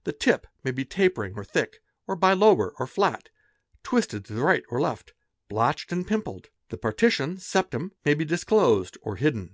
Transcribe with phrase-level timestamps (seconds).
[0.04, 3.28] The tip may be tapering, or thick, or bi lobar, or flat;
[3.82, 5.12] twisted to— right or left;
[5.50, 6.48] blotched and pimpled.
[6.70, 9.50] The partition (septum) may be disclosed or hidden.